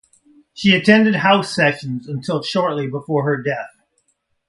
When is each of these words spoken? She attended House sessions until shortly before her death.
She 0.55 0.73
attended 0.73 1.13
House 1.17 1.53
sessions 1.53 2.07
until 2.07 2.41
shortly 2.41 2.87
before 2.87 3.23
her 3.25 3.37
death. 3.39 3.69